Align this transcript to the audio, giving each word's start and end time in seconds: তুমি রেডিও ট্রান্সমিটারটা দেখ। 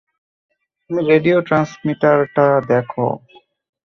তুমি 0.83 1.01
রেডিও 1.03 1.37
ট্রান্সমিটারটা 1.47 2.45
দেখ। 2.69 2.87